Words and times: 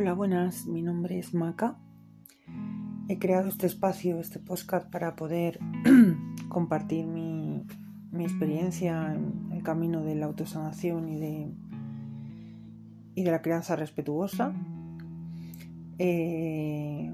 Hola, 0.00 0.12
buenas. 0.12 0.64
Mi 0.66 0.80
nombre 0.80 1.18
es 1.18 1.34
Maca. 1.34 1.76
He 3.08 3.18
creado 3.18 3.48
este 3.48 3.66
espacio, 3.66 4.20
este 4.20 4.38
podcast, 4.38 4.88
para 4.88 5.16
poder 5.16 5.58
compartir 6.48 7.04
mi, 7.08 7.66
experiencia 8.20 9.12
en 9.12 9.50
el 9.50 9.64
camino 9.64 10.04
de 10.04 10.14
la 10.14 10.26
autosanación 10.26 11.08
y 11.08 11.18
de, 11.18 11.52
y 13.16 13.24
de 13.24 13.30
la 13.32 13.42
crianza 13.42 13.74
respetuosa. 13.74 14.54
Eh, 15.98 17.12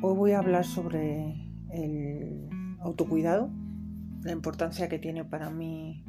hoy 0.00 0.16
voy 0.16 0.30
a 0.30 0.38
hablar 0.38 0.64
sobre 0.64 1.34
el 1.72 2.48
autocuidado, 2.82 3.50
la 4.22 4.30
importancia 4.30 4.88
que 4.88 5.00
tiene 5.00 5.24
para 5.24 5.50
mí 5.50 6.04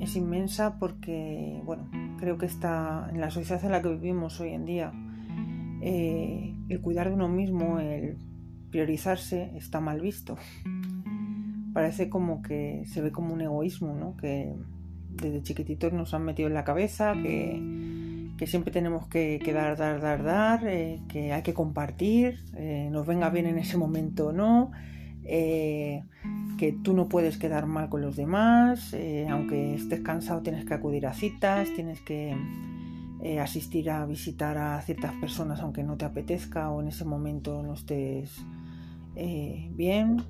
es 0.00 0.16
inmensa 0.16 0.78
porque, 0.78 1.60
bueno, 1.64 1.88
creo 2.18 2.38
que 2.38 2.46
está 2.46 3.08
en 3.10 3.20
la 3.20 3.30
sociedad 3.30 3.64
en 3.64 3.72
la 3.72 3.82
que 3.82 3.90
vivimos 3.90 4.40
hoy 4.40 4.50
en 4.50 4.64
día, 4.64 4.92
eh, 5.82 6.54
el 6.68 6.80
cuidar 6.80 7.08
de 7.08 7.14
uno 7.14 7.28
mismo, 7.28 7.78
el 7.78 8.16
priorizarse, 8.70 9.52
está 9.56 9.80
mal 9.80 10.00
visto. 10.00 10.36
Parece 11.72 12.08
como 12.08 12.42
que 12.42 12.82
se 12.86 13.00
ve 13.00 13.12
como 13.12 13.34
un 13.34 13.40
egoísmo, 13.40 13.94
¿no? 13.94 14.16
Que 14.16 14.54
desde 15.10 15.42
chiquititos 15.42 15.92
nos 15.92 16.14
han 16.14 16.24
metido 16.24 16.48
en 16.48 16.54
la 16.54 16.64
cabeza, 16.64 17.14
que, 17.14 17.62
que 18.36 18.46
siempre 18.46 18.72
tenemos 18.72 19.06
que, 19.06 19.40
dar, 19.52 19.76
dar, 19.76 20.00
dar, 20.00 20.22
dar, 20.22 20.66
eh, 20.66 21.00
que 21.08 21.32
hay 21.32 21.42
que 21.42 21.54
compartir, 21.54 22.44
eh, 22.56 22.88
nos 22.90 23.06
venga 23.06 23.30
bien 23.30 23.46
en 23.46 23.58
ese 23.58 23.76
momento 23.76 24.28
o 24.28 24.32
no 24.32 24.72
eh, 25.24 26.04
que 26.58 26.72
tú 26.72 26.92
no 26.92 27.08
puedes 27.08 27.38
quedar 27.38 27.66
mal 27.66 27.88
con 27.88 28.02
los 28.02 28.16
demás, 28.16 28.92
eh, 28.92 29.26
aunque 29.28 29.74
estés 29.74 30.00
cansado 30.00 30.42
tienes 30.42 30.64
que 30.64 30.74
acudir 30.74 31.06
a 31.06 31.14
citas, 31.14 31.68
tienes 31.74 32.00
que 32.00 32.36
eh, 33.22 33.40
asistir 33.40 33.90
a 33.90 34.04
visitar 34.06 34.58
a 34.58 34.80
ciertas 34.82 35.12
personas 35.14 35.60
aunque 35.60 35.82
no 35.82 35.96
te 35.96 36.04
apetezca 36.04 36.70
o 36.70 36.80
en 36.80 36.88
ese 36.88 37.04
momento 37.04 37.62
no 37.62 37.74
estés 37.74 38.44
bien. 39.14 40.22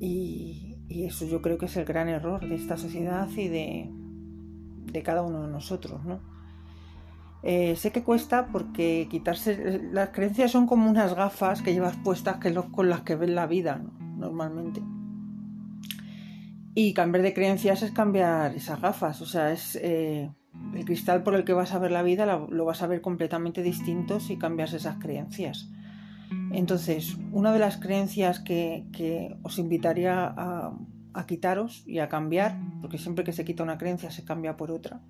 Y, 0.00 0.64
eso 0.90 1.26
yo 1.26 1.42
creo 1.42 1.58
que 1.58 1.66
es 1.66 1.76
el 1.76 1.84
gran 1.84 2.08
error 2.08 2.48
de 2.48 2.54
esta 2.54 2.76
sociedad 2.76 3.28
y 3.36 3.48
de, 3.48 3.90
de 4.90 5.02
cada 5.02 5.22
uno 5.22 5.42
de 5.42 5.48
nosotros, 5.48 6.04
¿no? 6.04 6.37
Eh, 7.42 7.76
sé 7.76 7.92
que 7.92 8.02
cuesta 8.02 8.46
porque 8.46 9.06
quitarse 9.08 9.80
las 9.92 10.10
creencias 10.10 10.50
son 10.50 10.66
como 10.66 10.90
unas 10.90 11.14
gafas 11.14 11.62
que 11.62 11.72
llevas 11.72 11.96
puestas 11.96 12.38
que 12.38 12.52
con 12.52 12.88
las 12.88 13.02
que 13.02 13.14
ves 13.14 13.30
la 13.30 13.46
vida 13.46 13.80
normalmente. 14.16 14.82
Y 16.74 16.94
cambiar 16.94 17.22
de 17.22 17.34
creencias 17.34 17.82
es 17.82 17.92
cambiar 17.92 18.54
esas 18.54 18.80
gafas, 18.80 19.20
o 19.20 19.26
sea, 19.26 19.52
es 19.52 19.76
eh, 19.76 20.30
el 20.74 20.84
cristal 20.84 21.22
por 21.22 21.34
el 21.34 21.44
que 21.44 21.52
vas 21.52 21.72
a 21.72 21.78
ver 21.78 21.90
la 21.90 22.02
vida 22.02 22.26
lo, 22.26 22.64
vas 22.64 22.82
a 22.82 22.86
ver 22.86 23.00
completamente 23.00 23.62
distinto 23.62 24.20
si 24.20 24.36
cambias 24.36 24.72
esas 24.72 24.96
creencias. 24.98 25.68
Entonces, 26.52 27.16
una 27.32 27.52
de 27.52 27.58
las 27.58 27.78
creencias 27.78 28.38
que, 28.40 29.36
os 29.42 29.58
invitaría 29.58 30.34
a 30.36 31.26
quitaros 31.26 31.82
y 31.86 31.98
a 31.98 32.08
cambiar, 32.08 32.60
porque 32.80 32.98
siempre 32.98 33.24
que 33.24 33.32
se 33.32 33.44
quita 33.44 33.62
una 33.62 33.78
creencia 33.78 34.10
se 34.10 34.24
cambia 34.24 34.56
por 34.56 34.70
otra, 34.70 35.00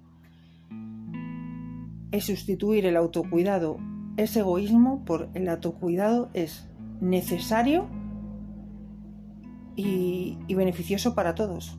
es 2.11 2.25
sustituir 2.27 2.87
el 2.87 2.97
autocuidado, 2.97 3.79
es 4.17 4.37
egoísmo, 4.37 5.05
por 5.05 5.29
el 5.35 5.49
autocuidado 5.49 6.31
es 6.35 6.69
necesario 7.01 7.89
y, 9.77 10.37
beneficioso 10.55 11.15
para 11.15 11.35
todos. 11.35 11.79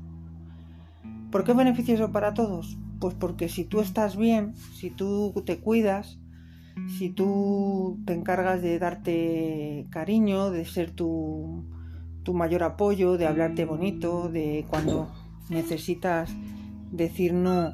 ¿Por 1.32 1.44
qué 1.44 1.52
es 1.52 1.58
beneficioso 1.58 2.12
para 2.12 2.34
todos? 2.34 2.78
Pues 3.00 3.14
porque 3.14 3.50
si 3.50 3.66
tú 3.66 3.82
estás 3.82 4.16
bien, 4.16 4.56
si 4.56 4.90
tú 4.90 5.34
te 5.46 5.60
cuidas, 5.60 6.20
si 6.98 7.10
tú 7.10 8.00
te 8.06 8.14
encargas 8.14 8.62
de 8.62 8.80
darte 8.80 9.88
cariño, 9.90 10.50
de 10.50 10.66
ser 10.66 10.92
tu, 10.92 11.66
tu 12.24 12.34
mayor 12.34 12.64
apoyo, 12.64 13.18
de 13.18 13.28
hablarte 13.28 13.66
bonito, 13.66 14.30
de 14.30 14.66
cuando 14.70 15.12
necesitas 15.50 16.32
decir 16.92 17.34
no, 17.34 17.74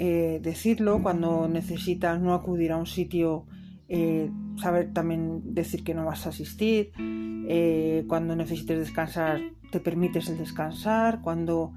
eh, 0.00 0.38
decirlo, 0.42 1.02
cuando 1.02 1.48
necesitas 1.48 2.20
no 2.20 2.32
acudir 2.32 2.70
a 2.70 2.76
un 2.76 2.86
sitio, 2.86 3.46
eh, 3.88 4.30
saber 4.56 4.92
también 4.92 5.54
decir 5.54 5.82
que 5.82 5.92
no 5.92 6.04
vas 6.04 6.24
a 6.26 6.28
asistir, 6.28 6.92
eh, 6.98 8.04
cuando 8.06 8.36
necesites 8.36 8.78
descansar, 8.78 9.40
te 9.72 9.80
permites 9.80 10.28
el 10.28 10.38
descansar, 10.38 11.20
cuando 11.20 11.72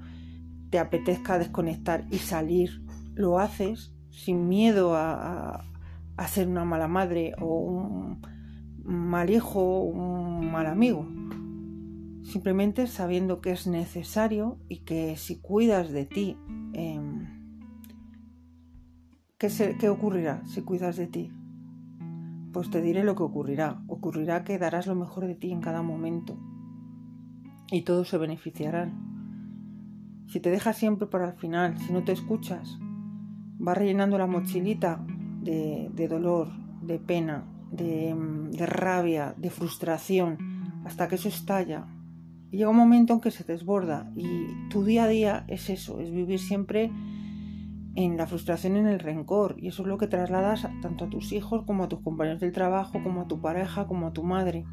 te 0.70 0.78
apetezca 0.78 1.38
desconectar 1.38 2.06
y 2.12 2.18
salir, 2.18 2.82
lo 3.14 3.40
haces 3.40 3.92
sin 4.10 4.48
miedo 4.48 4.94
a, 4.94 5.64
a 6.16 6.28
ser 6.28 6.46
una 6.46 6.64
mala 6.64 6.86
madre 6.86 7.34
o 7.40 7.46
un 7.46 8.20
mal 8.84 9.30
hijo 9.30 9.82
un 9.82 10.50
mal 10.50 10.66
amigo. 10.66 11.08
Simplemente 12.22 12.86
sabiendo 12.86 13.40
que 13.40 13.50
es 13.50 13.66
necesario 13.66 14.58
y 14.68 14.84
que 14.84 15.16
si 15.16 15.40
cuidas 15.40 15.90
de 15.90 16.06
ti, 16.06 16.36
em, 19.42 19.78
¿Qué, 19.78 19.88
ocurrirá 19.88 20.42
si 20.46 20.62
cuidas 20.62 20.96
de 20.96 21.06
ti? 21.06 21.30
Pues 22.52 22.70
te 22.70 22.82
diré 22.82 23.04
lo 23.04 23.16
que 23.16 23.22
ocurrirá. 23.22 23.82
Ocurrirá 23.86 24.44
que 24.44 24.58
darás 24.58 24.86
lo 24.86 24.94
mejor 24.94 25.26
de 25.26 25.34
ti 25.34 25.52
en 25.52 25.60
cada 25.60 25.82
momento 25.82 26.38
y 27.70 27.82
todos 27.82 28.08
se 28.08 28.18
beneficiarán. 28.18 30.26
Si 30.28 30.40
te 30.40 30.50
dejas 30.50 30.76
siempre 30.76 31.06
para 31.06 31.26
el 31.26 31.34
final, 31.34 31.78
si 31.78 31.92
no 31.92 32.04
te 32.04 32.12
escuchas, 32.12 32.78
vas 33.58 33.76
rellenando 33.76 34.18
la 34.18 34.26
mochilita 34.26 35.04
de, 35.42 36.08
dolor, 36.08 36.48
de 36.82 36.98
pena, 36.98 37.44
de, 37.70 38.14
de, 38.50 38.66
rabia, 38.66 39.34
de 39.36 39.50
frustración, 39.50 40.38
hasta 40.84 41.08
que 41.08 41.14
eso 41.14 41.28
estalla. 41.28 41.86
Y 42.50 42.58
llega 42.58 42.70
un 42.70 42.76
momento 42.76 43.14
en 43.14 43.20
que 43.20 43.30
se 43.30 43.44
desborda 43.44 44.10
y 44.14 44.68
tu 44.68 44.84
día 44.84 45.04
a 45.04 45.08
día 45.08 45.44
es 45.48 45.70
eso, 45.70 46.00
es 46.00 46.10
vivir 46.10 46.38
siempre 46.38 46.90
en 47.94 48.16
la 48.16 48.26
frustración, 48.26 48.76
en 48.76 48.86
el 48.86 48.98
rencor. 48.98 49.56
Y 49.58 49.68
eso 49.68 49.82
es 49.82 49.88
lo 49.88 49.98
que 49.98 50.06
trasladas 50.06 50.68
tanto 50.80 51.04
a 51.04 51.10
tus 51.10 51.32
hijos 51.32 51.64
como 51.66 51.84
a 51.84 51.88
tus 51.88 52.00
compañeros 52.00 52.40
del 52.40 52.52
trabajo, 52.52 53.02
como 53.02 53.22
a 53.22 53.28
tu 53.28 53.40
pareja, 53.40 53.86
como 53.86 54.06
a 54.06 54.12
tu 54.12 54.22
madre. 54.22 54.64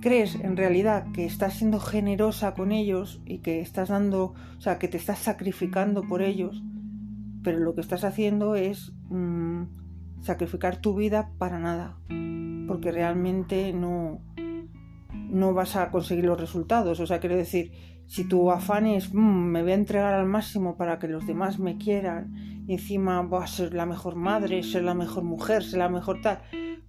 ¿Crees 0.00 0.34
en 0.36 0.56
realidad 0.56 1.06
que 1.12 1.24
estás 1.24 1.54
siendo 1.54 1.80
generosa 1.80 2.54
con 2.54 2.72
ellos 2.72 3.22
y 3.24 3.38
que 3.38 3.60
estás 3.60 3.88
dando, 3.88 4.34
o 4.56 4.60
sea, 4.60 4.78
que 4.78 4.88
te 4.88 4.98
estás 4.98 5.18
sacrificando 5.18 6.02
por 6.02 6.22
ellos? 6.22 6.62
Pero 7.42 7.58
lo 7.58 7.74
que 7.74 7.80
estás 7.80 8.04
haciendo 8.04 8.54
es 8.54 8.92
mm, 9.08 9.62
sacrificar 10.20 10.80
tu 10.80 10.94
vida 10.94 11.30
para 11.38 11.58
nada, 11.58 11.98
porque 12.68 12.92
realmente 12.92 13.72
no, 13.72 14.20
no 15.28 15.54
vas 15.54 15.76
a 15.76 15.90
conseguir 15.90 16.24
los 16.24 16.40
resultados. 16.40 17.00
O 17.00 17.06
sea, 17.06 17.20
quiero 17.20 17.36
decir, 17.36 17.72
si 18.06 18.26
tu 18.26 18.50
afán 18.50 18.86
es, 18.86 19.12
mm, 19.12 19.18
me 19.18 19.62
voy 19.62 19.72
a 19.72 19.76
entregar 19.76 20.14
al 20.14 20.26
máximo 20.26 20.76
para 20.76 20.98
que 20.98 21.08
los 21.08 21.26
demás 21.26 21.58
me 21.58 21.76
quieran, 21.76 22.34
y 22.66 22.74
encima 22.74 23.22
voy 23.22 23.42
a 23.42 23.46
ser 23.46 23.74
la 23.74 23.86
mejor 23.86 24.14
madre, 24.14 24.62
ser 24.62 24.84
la 24.84 24.94
mejor 24.94 25.24
mujer, 25.24 25.62
ser 25.62 25.78
la 25.78 25.88
mejor 25.88 26.20
tal, 26.20 26.40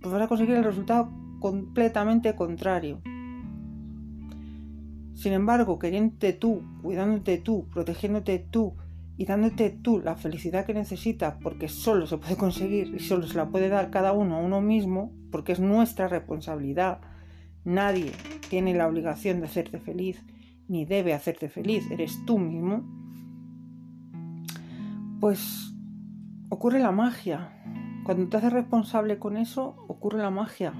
pues 0.01 0.13
vas 0.13 0.21
a 0.21 0.27
conseguir 0.27 0.55
el 0.55 0.63
resultado 0.63 1.11
completamente 1.39 2.35
contrario. 2.35 3.01
Sin 5.13 5.33
embargo, 5.33 5.79
queriéndote 5.79 6.33
tú, 6.33 6.63
cuidándote 6.81 7.37
tú, 7.39 7.67
protegiéndote 7.73 8.39
tú 8.39 8.75
y 9.17 9.25
dándote 9.25 9.69
tú 9.69 9.99
la 9.99 10.15
felicidad 10.15 10.65
que 10.65 10.73
necesitas, 10.73 11.35
porque 11.43 11.67
solo 11.67 12.07
se 12.07 12.17
puede 12.17 12.37
conseguir 12.37 12.95
y 12.95 12.99
solo 12.99 13.27
se 13.27 13.35
la 13.35 13.49
puede 13.49 13.67
dar 13.67 13.89
cada 13.89 14.13
uno 14.13 14.37
a 14.37 14.39
uno 14.39 14.61
mismo, 14.61 15.11
porque 15.29 15.51
es 15.51 15.59
nuestra 15.59 16.07
responsabilidad. 16.07 17.01
Nadie 17.65 18.11
tiene 18.49 18.73
la 18.73 18.87
obligación 18.87 19.39
de 19.39 19.45
hacerte 19.45 19.79
feliz 19.79 20.23
ni 20.69 20.85
debe 20.85 21.13
hacerte 21.13 21.49
feliz, 21.49 21.89
eres 21.89 22.23
tú 22.25 22.37
mismo, 22.37 22.83
pues 25.19 25.73
ocurre 26.47 26.79
la 26.79 26.91
magia. 26.91 27.51
Cuando 28.05 28.29
te 28.29 28.37
haces 28.37 28.53
responsable 28.53 29.17
con 29.17 29.35
eso, 29.35 29.75
ocurre 29.87 30.19
la 30.19 30.29
magia. 30.29 30.73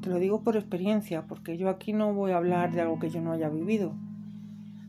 Te 0.00 0.08
lo 0.08 0.18
digo 0.18 0.42
por 0.42 0.56
experiencia, 0.56 1.26
porque 1.26 1.58
yo 1.58 1.68
aquí 1.68 1.92
no 1.92 2.14
voy 2.14 2.32
a 2.32 2.38
hablar 2.38 2.72
de 2.72 2.80
algo 2.80 2.98
que 2.98 3.10
yo 3.10 3.20
no 3.20 3.32
haya 3.32 3.50
vivido. 3.50 3.94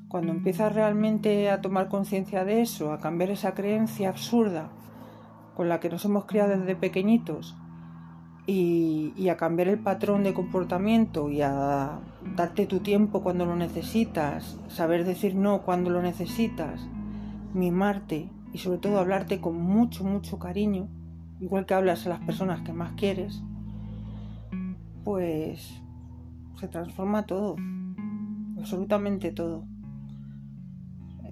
Cuando 0.07 0.31
empiezas 0.31 0.73
realmente 0.73 1.49
a 1.49 1.59
tomar 1.59 1.89
conciencia 1.89 2.45
de 2.45 2.61
eso, 2.61 2.93
a 2.93 2.99
cambiar 2.99 3.31
esa 3.31 3.53
creencia 3.53 4.09
absurda 4.09 4.71
con 5.55 5.67
la 5.67 5.81
que 5.81 5.89
nos 5.89 6.05
hemos 6.05 6.25
criado 6.25 6.57
desde 6.57 6.77
pequeñitos, 6.77 7.57
y, 8.47 9.27
a 9.29 9.35
cambiar 9.35 9.67
el 9.67 9.79
patrón 9.79 10.23
de 10.23 10.33
comportamiento 10.33 11.29
y 11.29 11.41
a 11.41 11.99
darte 12.35 12.65
tu 12.65 12.79
tiempo 12.79 13.21
cuando 13.21 13.45
lo 13.45 13.57
necesitas, 13.57 14.57
saber 14.69 15.03
decir 15.03 15.35
no 15.35 15.63
cuando 15.63 15.89
lo 15.89 16.01
necesitas, 16.01 16.87
mimarte 17.53 18.29
y 18.53 18.59
sobre 18.59 18.77
todo 18.77 18.99
hablarte 18.99 19.41
con 19.41 19.61
mucho, 19.61 20.05
mucho 20.05 20.39
cariño, 20.39 20.87
igual 21.41 21.65
que 21.65 21.73
hablas 21.73 22.05
a 22.05 22.09
las 22.09 22.19
personas 22.21 22.61
que 22.61 22.71
más 22.71 22.93
quieres, 22.93 23.43
pues 25.03 25.81
se 26.57 26.67
transforma 26.69 27.25
todo, 27.25 27.57
absolutamente 28.57 29.31
todo. 29.31 29.65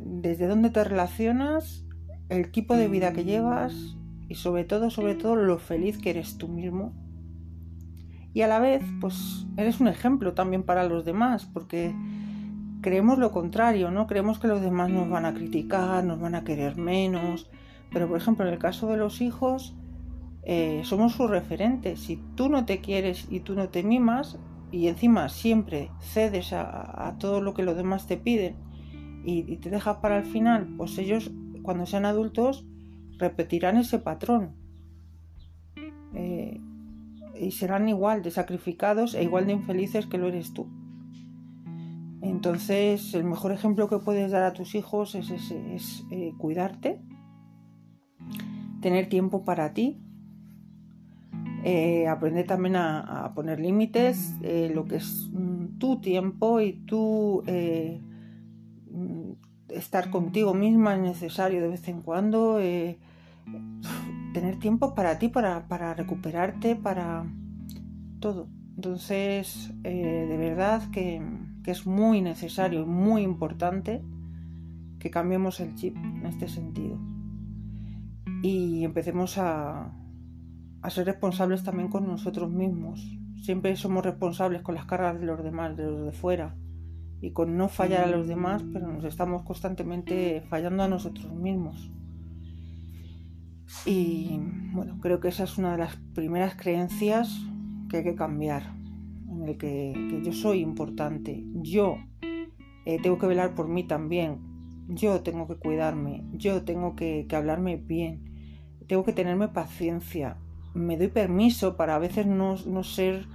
Desde 0.02 0.48
dónde 0.48 0.70
te 0.70 0.84
relacionas, 0.84 1.86
el 2.28 2.52
tipo 2.52 2.76
de 2.76 2.90
vida 2.90 3.14
que 3.14 3.24
llevas, 3.24 3.96
y 4.28 4.36
sobre 4.36 4.64
todo, 4.64 4.90
sobre 4.90 5.16
todo, 5.16 5.36
lo 5.36 5.58
feliz 5.60 5.98
que 5.98 6.10
eres 6.10 6.38
tú 6.38 6.48
mismo. 6.48 6.94
Y 8.36 8.42
a 8.42 8.48
la 8.48 8.60
vez, 8.60 8.84
pues 9.00 9.48
eres 9.56 9.80
un 9.80 9.88
ejemplo 9.88 10.34
también 10.34 10.64
para 10.64 10.84
los 10.84 11.06
demás, 11.06 11.46
porque 11.46 11.96
creemos 12.82 13.18
lo 13.18 13.32
contrario, 13.32 13.92
¿no? 13.92 14.08
Creemos 14.08 14.40
que 14.40 14.50
los 14.50 14.60
demás 14.60 14.90
nos 14.90 15.10
van 15.10 15.24
a 15.24 15.34
criticar, 15.34 16.04
nos 16.04 16.20
van 16.20 16.36
a 16.36 16.44
querer 16.44 16.76
menos. 16.76 17.50
Pero, 17.94 18.10
por 18.10 18.18
ejemplo, 18.18 18.46
en 18.46 18.52
el 18.52 18.60
caso 18.60 18.88
de 18.88 18.98
los 18.98 19.22
hijos, 19.22 19.74
eh, 20.44 20.82
somos 20.84 21.14
sus 21.14 21.30
referentes. 21.30 22.02
Si 22.02 22.18
tú 22.36 22.50
no 22.50 22.66
te 22.66 22.82
quieres 22.82 23.26
y 23.30 23.40
tú 23.40 23.56
no 23.56 23.70
te 23.70 23.84
mimas, 23.84 24.38
y 24.70 24.90
encima 24.90 25.30
siempre 25.30 25.90
cedes 26.02 26.52
a, 26.52 27.16
todo 27.18 27.40
lo 27.40 27.54
que 27.54 27.64
los 27.64 27.78
demás 27.78 28.06
te 28.06 28.18
piden 28.18 28.58
y, 29.24 29.44
te 29.60 29.70
dejas 29.70 30.00
para 30.02 30.18
el 30.18 30.26
final, 30.26 30.68
pues 30.76 30.98
ellos, 30.98 31.32
cuando 31.64 31.86
sean 31.86 32.04
adultos, 32.04 32.66
repetirán 33.18 33.78
ese 33.78 33.98
patrón. 33.98 34.65
Y 37.40 37.52
serán 37.52 37.90
igual 37.90 38.24
de 38.24 38.32
sacrificados 38.32 39.14
e 39.14 39.24
igual 39.24 39.46
de 39.46 39.54
infelices 39.54 40.06
que 40.06 40.18
lo 40.18 40.28
eres 40.28 40.54
tú. 40.54 40.68
Entonces, 42.26 43.14
el 43.14 43.24
mejor 43.24 43.52
ejemplo 43.52 43.88
que 43.88 44.00
puedes 44.00 44.32
dar 44.32 44.44
a 44.44 44.54
tus 44.54 44.74
hijos 44.74 45.14
es, 45.14 45.30
es 45.30 46.06
eh, 46.10 46.34
cuidarte, 46.38 47.00
tener 48.82 49.10
tiempo 49.10 49.46
para 49.46 49.74
ti, 49.74 50.02
eh, 51.64 52.08
aprender 52.08 52.48
también 52.48 52.78
a, 52.78 53.32
poner 53.36 53.60
límites, 53.60 54.36
eh, 54.42 54.72
lo 54.74 54.86
que 54.86 54.96
es 54.96 55.30
mm, 55.32 55.78
tu 55.78 56.02
tiempo 56.02 56.62
y 56.62 56.74
tu 56.86 57.44
mm, 58.92 59.32
estar 59.70 60.10
contigo 60.10 60.56
misma 60.56 60.96
es 60.96 61.02
necesario 61.02 61.62
de 61.62 61.68
vez 61.68 61.88
en 61.88 62.02
cuando, 62.02 62.60
tener 64.36 64.60
tiempo 64.60 64.94
para 64.94 65.18
ti, 65.18 65.30
para, 65.30 65.68
para 65.68 65.94
recuperarte, 65.94 66.76
para 66.76 67.26
todo. 68.20 68.48
Entonces, 68.76 69.74
de 69.82 70.38
verdad 70.38 70.90
que 70.92 71.22
que 71.66 71.72
es 71.72 71.88
muy 71.88 72.22
necesario 72.22 72.84
y 72.84 72.86
muy 72.86 73.24
importante 73.24 74.04
que 75.00 75.10
cambiemos 75.10 75.60
el 75.60 75.74
chip 75.74 75.98
en 75.98 76.24
este 76.28 76.48
sentido 76.48 77.00
y 78.44 78.84
empecemos 78.84 79.40
a, 79.40 79.92
ser 80.90 81.08
responsables 81.08 81.64
también 81.64 81.90
con 81.90 82.06
nosotros 82.06 82.52
mismos. 82.52 83.18
Siempre 83.42 83.76
somos 83.76 84.06
responsables 84.06 84.62
con 84.62 84.76
las 84.76 84.86
cargas 84.86 85.20
de 85.20 85.26
los 85.26 85.44
demás, 85.44 85.76
de 85.76 85.86
los 85.86 86.06
de 86.06 86.12
fuera, 86.12 86.56
y 87.20 87.32
con 87.32 87.58
no 87.58 87.68
fallar 87.68 88.04
a 88.04 88.12
los 88.12 88.28
demás, 88.28 88.64
pero 88.72 88.88
nos 88.88 89.04
estamos 89.04 89.42
constantemente 89.42 90.44
fallando 90.48 90.84
a 90.84 90.88
nosotros 90.88 91.34
mismos. 91.34 91.92
Y 93.86 94.40
bueno, 94.74 95.00
creo 95.02 95.20
que 95.20 95.30
esa 95.30 95.44
es 95.44 95.58
una 95.58 95.72
de 95.72 95.78
las 95.80 95.96
primeras 96.14 96.56
creencias 96.56 97.42
que 97.90 97.98
hay 97.98 98.04
que 98.04 98.16
cambiar 98.16 98.74
en 99.30 99.48
el 99.48 99.58
que, 99.58 100.22
yo 100.24 100.34
soy 100.34 100.60
importante, 100.60 101.44
yo 101.54 101.98
eh, 102.86 103.00
tengo 103.02 103.18
que 103.18 103.28
velar 103.28 103.56
por 103.56 103.68
mí 103.68 103.84
también, 103.84 104.40
yo 104.88 105.22
tengo 105.22 105.48
que 105.48 105.56
cuidarme, 105.56 106.24
yo 106.34 106.64
tengo 106.64 106.96
que, 106.96 107.28
hablarme 107.32 107.78
bien, 107.78 108.24
tengo 108.88 109.04
que 109.04 109.14
tenerme 109.14 109.48
paciencia, 109.48 110.38
me 110.74 110.98
doy 110.98 111.08
permiso 111.08 111.76
para 111.76 111.96
a 111.96 112.00
veces 112.00 112.28
no, 112.28 112.58
ser 112.84 113.28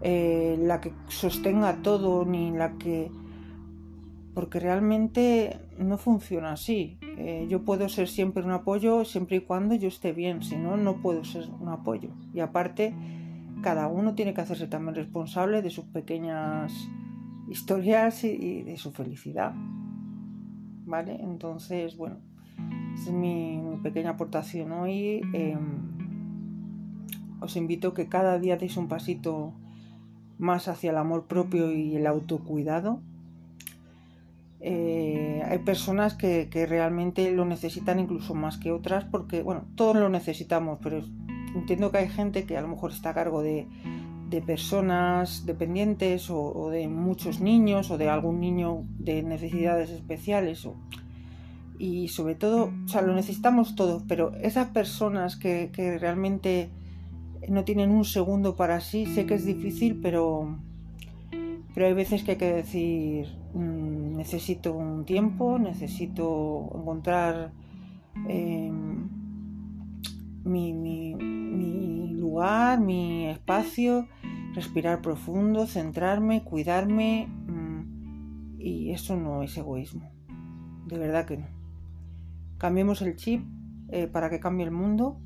eh, 0.00 0.56
la 0.60 0.80
que 0.80 0.92
sostenga 1.08 1.82
todo 1.82 2.24
ni 2.24 2.50
la 2.50 2.72
que... 2.78 3.10
porque 4.34 4.58
realmente 4.58 5.60
no 5.78 5.96
funciona 5.96 6.52
así. 6.52 6.98
Eh, 7.16 7.46
yo 7.48 7.62
puedo 7.62 7.88
ser 7.88 8.08
siempre 8.08 8.42
un 8.42 8.50
apoyo 8.50 9.04
siempre 9.04 9.36
y 9.36 9.40
cuando 9.40 9.74
yo 9.76 9.88
esté 9.88 10.12
bien, 10.12 10.42
si 10.42 10.56
no, 10.56 10.76
no 10.76 11.00
puedo 11.00 11.24
ser 11.24 11.48
un 11.60 11.68
apoyo. 11.68 12.10
Y 12.32 12.40
aparte, 12.40 12.94
cada 13.62 13.86
uno 13.86 14.14
tiene 14.14 14.34
que 14.34 14.40
hacerse 14.40 14.66
también 14.66 14.96
responsable 14.96 15.62
de 15.62 15.70
sus 15.70 15.84
pequeñas 15.86 16.72
historias 17.48 18.24
y, 18.24 18.62
de 18.62 18.76
su 18.76 18.92
felicidad. 18.92 19.54
¿Vale? 20.86 21.16
Entonces, 21.20 21.96
bueno, 21.96 22.16
esa 22.94 23.10
es 23.10 23.12
mi, 23.12 23.62
pequeña 23.82 24.10
aportación 24.10 24.72
hoy. 24.72 25.22
Em, 25.32 25.94
os 27.40 27.56
invito 27.56 27.88
a 27.88 27.94
que 27.94 28.08
cada 28.08 28.38
día 28.38 28.56
deis 28.56 28.76
un 28.76 28.88
pasito 28.88 29.54
más 30.38 30.66
hacia 30.68 30.90
el 30.90 30.96
amor 30.96 31.26
propio 31.26 31.72
y 31.72 31.94
el 31.96 32.06
autocuidado. 32.06 33.00
Eh, 34.66 35.42
hay 35.44 35.58
personas 35.58 36.14
que, 36.14 36.48
que, 36.50 36.64
realmente 36.64 37.30
lo 37.30 37.44
necesitan 37.44 38.00
incluso 38.00 38.34
más 38.34 38.56
que 38.56 38.72
otras 38.72 39.04
porque, 39.04 39.42
bueno, 39.42 39.66
todos 39.74 39.94
lo 39.96 40.08
necesitamos, 40.08 40.78
pero 40.82 41.02
entiendo 41.54 41.90
que 41.90 41.98
hay 41.98 42.08
gente 42.08 42.44
que 42.44 42.56
a 42.56 42.62
lo 42.62 42.68
mejor 42.68 42.90
está 42.90 43.10
a 43.10 43.14
cargo 43.14 43.42
de, 43.42 43.66
personas 44.46 45.46
dependientes 45.46 46.28
o, 46.28 46.68
de 46.68 46.88
muchos 46.88 47.40
niños 47.40 47.92
o 47.92 47.98
de 47.98 48.08
algún 48.08 48.40
niño 48.40 48.82
de 48.98 49.22
necesidades 49.22 49.90
especiales 49.90 50.66
y 51.78 52.08
sobre 52.08 52.34
todo, 52.34 52.72
o 52.84 52.88
sea, 52.88 53.02
lo 53.02 53.14
necesitamos 53.14 53.76
todos, 53.76 54.02
pero 54.08 54.34
esas 54.34 54.70
personas 54.70 55.36
que, 55.36 55.70
realmente 56.00 56.68
no 57.48 57.62
tienen 57.62 57.92
un 57.92 58.04
segundo 58.04 58.56
para 58.56 58.80
sí, 58.80 59.06
sé 59.06 59.24
que 59.24 59.34
es 59.34 59.44
difícil, 59.44 60.00
pero, 60.02 60.58
pero 61.72 61.86
hay 61.86 61.94
veces 61.94 62.24
que 62.24 62.32
hay 62.32 62.36
que 62.36 62.52
decir, 62.54 63.28
mm, 63.54 63.83
necesito 64.24 64.72
un 64.72 65.04
tiempo, 65.04 65.58
necesito 65.58 66.72
encontrar 66.74 67.52
em, 68.26 69.06
mi, 70.44 72.14
lugar, 72.18 72.80
mi 72.80 73.26
espacio, 73.26 74.08
respirar 74.54 75.02
profundo, 75.02 75.66
centrarme, 75.66 76.42
cuidarme. 76.42 77.28
Mm, 77.28 78.60
y 78.60 78.92
eso 78.92 79.14
no 79.14 79.42
es 79.42 79.58
egoísmo. 79.58 80.10
De 80.86 80.96
verdad 80.96 81.26
que 81.26 81.36
no. 81.36 81.46
Cambiemos 82.56 83.02
el 83.02 83.16
chip 83.16 83.44
eh, 83.90 84.06
para 84.06 84.30
que 84.30 84.40
cambie 84.40 84.64
el 84.64 84.72
mundo. 84.72 85.20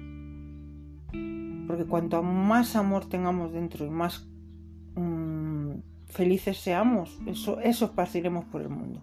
Porque 1.69 1.85
cuanto 1.85 2.21
más 2.25 2.75
amor 2.75 3.09
tengamos 3.09 3.53
dentro 3.53 3.87
y 3.87 3.91
más 3.91 4.27
mm, 4.27 4.38
felices 6.09 6.59
seamos, 6.59 7.19
eso, 7.27 7.61
eso 7.61 7.87
esparciremos 7.87 8.45
por 8.47 8.63
el 8.63 8.69
mundo. 8.69 9.03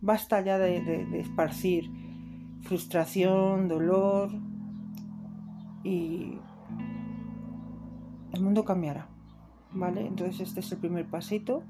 Basta 0.00 0.40
ya 0.40 0.58
de 0.58 1.20
esparcir 1.20 1.90
frustración, 2.62 3.68
dolor, 3.68 4.30
y 5.84 6.38
el 8.32 8.42
mundo 8.42 8.64
cambiará. 8.64 9.06
¿Vale? 9.72 10.06
Entonces 10.06 10.40
este 10.40 10.60
es 10.60 10.72
el 10.72 10.78
primer 10.78 11.06
pasito. 11.06 11.62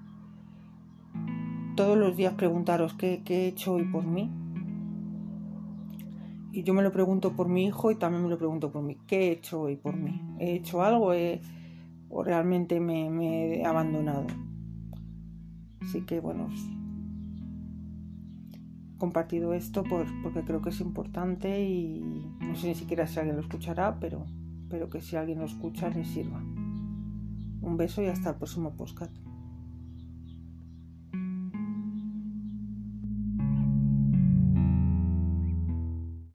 Todos 1.77 1.99
los 1.99 2.17
días 2.17 2.35
preguntaros 2.35 2.95
qué, 2.95 3.23
he 3.27 3.47
hecho 3.49 3.75
hoy 3.75 3.85
por 3.85 4.05
mí. 4.05 4.31
Y 6.53 6.63
yo 6.63 6.73
me 6.73 6.83
lo 6.83 6.93
pregunto 6.93 7.33
por 7.35 7.49
mi 7.49 7.65
hijo 7.65 7.91
y 7.91 7.97
también 7.97 8.23
me 8.23 8.31
lo 8.31 8.39
pregunto 8.39 8.71
por 8.71 8.83
mí. 8.83 8.97
¿Qué 9.09 9.29
he 9.29 9.33
hecho 9.33 9.63
hoy 9.63 9.77
por 9.77 9.97
mí? 9.97 10.21
¿He 10.39 10.55
hecho 10.55 10.83
algo 10.83 11.13
o 12.11 12.23
realmente 12.23 12.79
me, 12.79 13.11
me 13.11 13.57
he 13.57 13.65
abandonado? 13.65 14.27
Así 15.85 16.03
que 16.03 16.21
bueno, 16.21 16.49
compartido 18.99 19.53
esto 19.53 19.85
porque 19.85 20.43
creo 20.45 20.63
que 20.63 20.71
es 20.71 20.81
importante 20.81 21.63
y 21.63 22.01
no 22.41 22.57
sé 22.57 22.69
ni 22.69 22.75
siquiera 22.75 23.07
si 23.07 23.19
alguien 23.19 23.37
lo 23.37 23.43
escuchará, 23.43 23.99
pero, 24.01 24.25
pero 24.69 24.89
que 24.89 25.01
si 25.01 25.17
alguien 25.17 25.39
lo 25.39 25.45
escucha 25.45 25.91
le 25.91 26.05
sirva. 26.05 26.41
Un 26.41 27.77
beso 27.77 28.03
y 28.03 28.07
hasta 28.07 28.31
el 28.31 28.37
próximo 28.37 28.77
podcast. 28.77 29.15